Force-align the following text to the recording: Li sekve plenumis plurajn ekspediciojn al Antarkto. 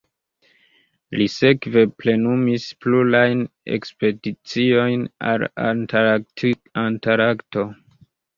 Li 1.19 1.25
sekve 1.33 1.83
plenumis 2.03 2.65
plurajn 2.85 3.43
ekspediciojn 3.77 5.05
al 5.35 5.47
Antarkto. 6.87 7.69